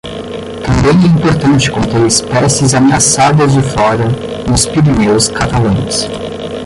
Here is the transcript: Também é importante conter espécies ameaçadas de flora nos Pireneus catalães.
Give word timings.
Também 0.65 0.99
é 0.99 1.07
importante 1.15 1.69
conter 1.69 2.03
espécies 2.07 2.73
ameaçadas 2.73 3.53
de 3.53 3.61
flora 3.61 4.05
nos 4.49 4.65
Pireneus 4.65 5.27
catalães. 5.27 6.07